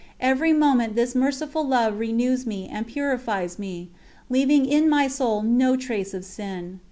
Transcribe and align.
Every 0.19 0.51
moment 0.51 0.95
this 0.95 1.13
Merciful 1.13 1.63
Love 1.63 1.99
renews 1.99 2.47
me 2.47 2.67
and 2.67 2.87
purifies 2.87 3.59
me, 3.59 3.91
leaving 4.31 4.65
in 4.65 4.89
my 4.89 5.07
soul 5.07 5.43
no 5.43 5.75
trace 5.77 6.15
of 6.15 6.25
sin. 6.25 6.79